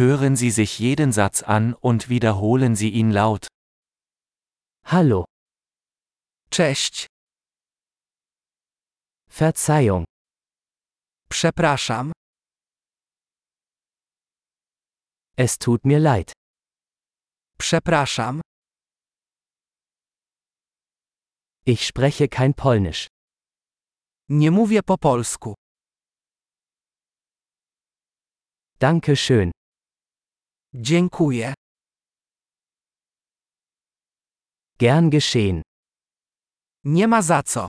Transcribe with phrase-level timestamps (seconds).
[0.00, 3.48] Hören Sie sich jeden Satz an und wiederholen Sie ihn laut.
[4.84, 5.26] Hallo,
[6.50, 7.06] Cześć.
[9.28, 10.04] Verzeihung,
[11.28, 12.12] Przepraszam.
[15.36, 16.32] es tut mir leid.
[17.58, 18.40] Przepraszam.
[21.66, 23.06] Ich spreche kein Polnisch.
[24.30, 25.54] Nie mówię po polsku.
[28.78, 29.50] Danke schön.
[30.74, 31.54] Dziękuję.
[34.78, 35.62] Gern geschehen.
[36.84, 37.66] Nie ma za co.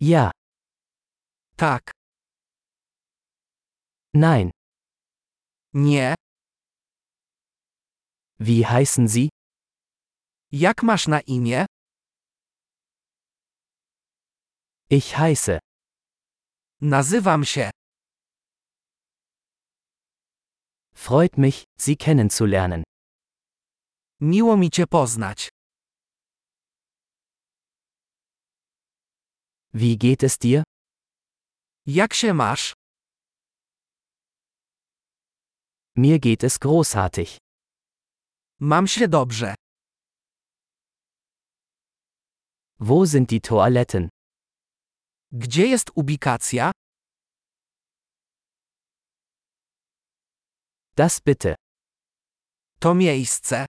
[0.00, 0.30] Ja,
[1.56, 1.90] Tak.
[4.14, 4.50] nein.
[5.74, 6.14] Nie.
[8.40, 9.28] Wie heißen Sie?
[10.52, 11.66] Jak masz na imię?
[14.90, 15.58] Ich heiße.
[16.80, 17.70] Nazywam się.
[21.06, 22.82] Freut mich, Sie kennenzulernen.
[24.20, 25.48] Miło mi cię poznać.
[29.72, 30.62] Wie geht es dir?
[31.86, 32.74] Jak się masz?
[35.96, 37.38] Mir geht es großartig.
[38.60, 39.54] Mam się dobrze.
[42.78, 44.08] Wo sind die Toiletten?
[45.32, 46.72] Gdzie jest ubikacja?
[51.00, 51.54] Das bitte.
[52.80, 53.66] To miejsce.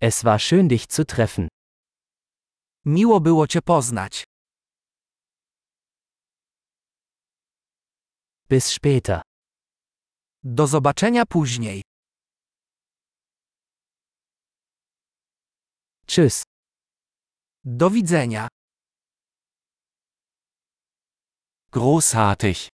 [0.00, 1.48] Es war schön dich zu treffen.
[2.84, 4.24] Miło było cię poznać.
[8.48, 9.22] Bis später.
[10.42, 11.82] Do zobaczenia później.
[16.06, 16.42] Tschüss.
[17.64, 18.48] Do widzenia.
[21.72, 22.79] Großartig!